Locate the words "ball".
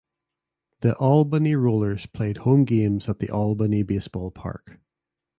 4.07-4.31